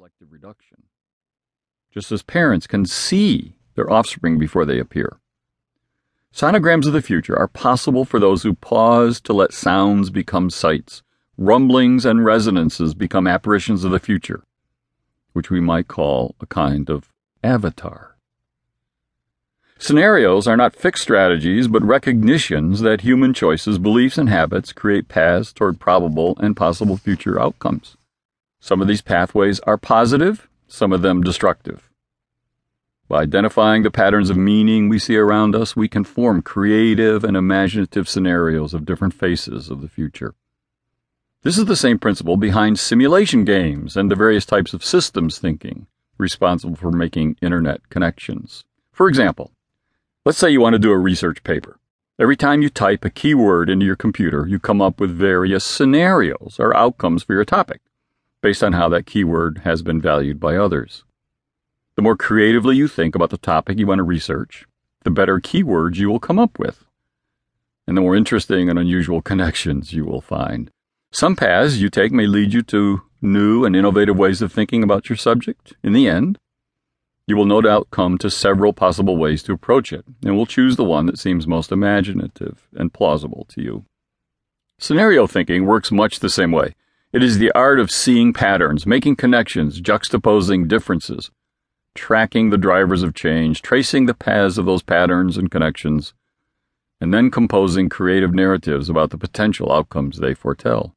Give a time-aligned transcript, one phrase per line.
[0.00, 0.84] selective reduction.
[1.92, 5.18] Just as parents can see their offspring before they appear.
[6.34, 11.02] Sonograms of the future are possible for those who pause to let sounds become sights,
[11.36, 14.42] rumblings and resonances become apparitions of the future,
[15.34, 17.12] which we might call a kind of
[17.44, 18.16] avatar.
[19.78, 25.52] Scenarios are not fixed strategies, but recognitions that human choices, beliefs, and habits create paths
[25.52, 27.98] toward probable and possible future outcomes.
[28.60, 31.90] Some of these pathways are positive, some of them destructive.
[33.08, 37.36] By identifying the patterns of meaning we see around us, we can form creative and
[37.36, 40.34] imaginative scenarios of different faces of the future.
[41.42, 45.86] This is the same principle behind simulation games and the various types of systems thinking
[46.18, 48.64] responsible for making internet connections.
[48.92, 49.52] For example,
[50.26, 51.78] let's say you want to do a research paper.
[52.18, 56.56] Every time you type a keyword into your computer, you come up with various scenarios
[56.58, 57.80] or outcomes for your topic
[58.42, 61.04] based on how that keyword has been valued by others.
[61.96, 64.66] The more creatively you think about the topic you want to research,
[65.02, 66.84] the better keywords you will come up with,
[67.86, 70.70] and the more interesting and unusual connections you will find.
[71.12, 75.08] Some paths you take may lead you to new and innovative ways of thinking about
[75.08, 75.74] your subject.
[75.82, 76.38] In the end,
[77.26, 80.76] you will no doubt come to several possible ways to approach it, and will choose
[80.76, 83.84] the one that seems most imaginative and plausible to you.
[84.78, 86.74] Scenario thinking works much the same way.
[87.12, 91.32] It is the art of seeing patterns, making connections, juxtaposing differences,
[91.92, 96.14] tracking the drivers of change, tracing the paths of those patterns and connections,
[97.00, 100.94] and then composing creative narratives about the potential outcomes they foretell.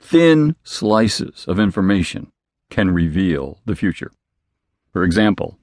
[0.00, 2.32] Thin slices of information
[2.68, 4.10] can reveal the future.
[4.92, 5.58] For example,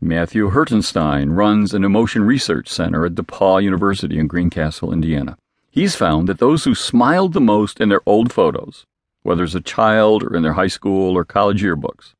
[0.00, 5.38] Matthew Hertenstein runs an emotion research center at DePauw University in Greencastle, Indiana.
[5.70, 8.86] He's found that those who smiled the most in their old photos
[9.24, 12.14] whether as a child or in their high school or college yearbooks,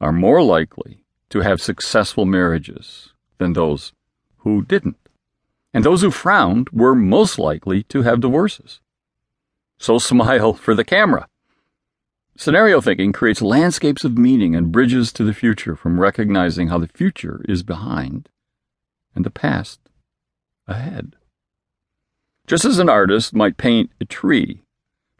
[0.00, 3.92] are more likely to have successful marriages than those
[4.38, 4.98] who didn't.
[5.72, 8.80] And those who frowned were most likely to have divorces.
[9.78, 11.28] So smile for the camera.
[12.36, 16.88] Scenario thinking creates landscapes of meaning and bridges to the future from recognizing how the
[16.88, 18.28] future is behind
[19.14, 19.80] and the past
[20.66, 21.14] ahead.
[22.46, 24.62] Just as an artist might paint a tree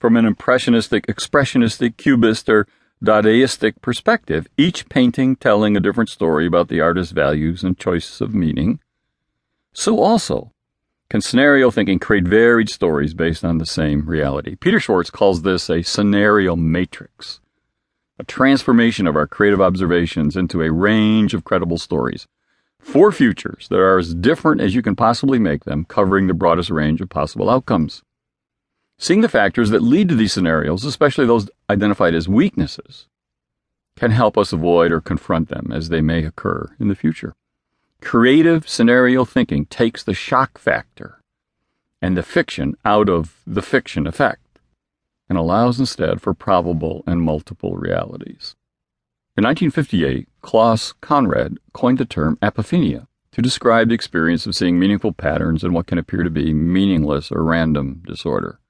[0.02, 2.66] from an impressionistic, expressionistic, cubist, or
[3.04, 8.34] Dadaistic perspective, each painting telling a different story about the artist's values and choices of
[8.34, 8.80] meaning.
[9.72, 10.50] So also
[11.08, 14.56] can scenario thinking create varied stories based on the same reality.
[14.56, 17.38] Peter Schwartz calls this a scenario matrix,
[18.18, 22.26] a transformation of our creative observations into a range of credible stories.
[22.80, 26.70] Four futures that are as different as you can possibly make them, covering the broadest
[26.70, 28.02] range of possible outcomes.
[29.02, 33.08] Seeing the factors that lead to these scenarios, especially those identified as weaknesses,
[33.96, 37.34] can help us avoid or confront them as they may occur in the future.
[38.00, 41.18] Creative scenario thinking takes the shock factor
[42.00, 44.60] and the fiction out of the fiction effect
[45.28, 48.54] and allows instead for probable and multiple realities.
[49.36, 55.12] In 1958, Klaus Conrad coined the term apophenia to describe the experience of seeing meaningful
[55.12, 58.60] patterns in what can appear to be meaningless or random disorder.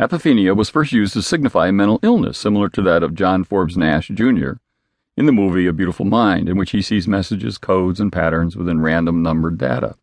[0.00, 3.76] Apophenia was first used to signify a mental illness similar to that of John Forbes
[3.76, 4.52] Nash Jr.
[5.14, 8.80] in the movie A Beautiful Mind, in which he sees messages, codes, and patterns within
[8.80, 9.96] random numbered data.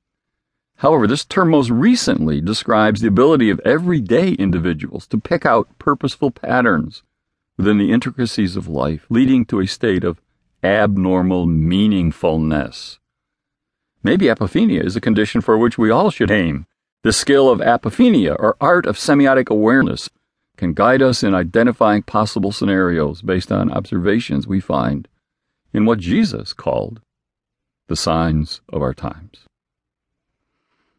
[0.76, 6.30] However, this term most recently describes the ability of everyday individuals to pick out purposeful
[6.30, 7.02] patterns
[7.58, 10.22] within the intricacies of life, leading to a state of
[10.64, 13.00] abnormal meaningfulness.
[14.04, 16.68] Maybe apophenia is a condition for which we all should aim
[17.04, 20.10] the skill of apophenia, or art of semiotic awareness,
[20.58, 25.08] can guide us in identifying possible scenarios based on observations we find
[25.74, 27.00] in what Jesus called
[27.88, 29.46] the signs of our times.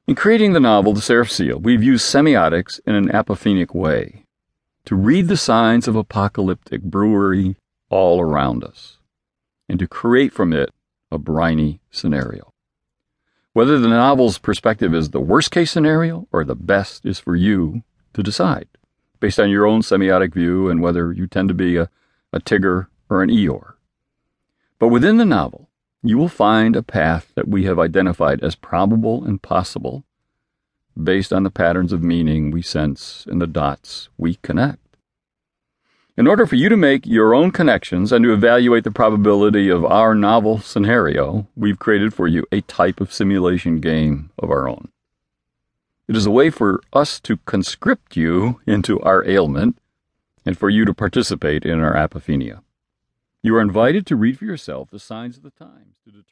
[0.06, 4.24] In creating the novel The Seraph Seal, we've used semiotics in an apophenic way
[4.86, 7.56] to read the signs of apocalyptic brewery
[7.90, 8.98] all around us
[9.68, 10.70] and to create from it
[11.10, 12.47] a briny scenario.
[13.58, 17.82] Whether the novel's perspective is the worst case scenario or the best is for you
[18.12, 18.68] to decide,
[19.18, 21.90] based on your own semiotic view and whether you tend to be a,
[22.32, 23.72] a Tigger or an Eeyore.
[24.78, 25.70] But within the novel,
[26.04, 30.04] you will find a path that we have identified as probable and possible
[30.96, 34.87] based on the patterns of meaning we sense and the dots we connect.
[36.18, 39.84] In order for you to make your own connections and to evaluate the probability of
[39.84, 44.88] our novel scenario, we've created for you a type of simulation game of our own.
[46.08, 49.78] It is a way for us to conscript you into our ailment
[50.44, 52.62] and for you to participate in our apophenia.
[53.40, 56.24] You are invited to read for yourself the signs of the times to determine.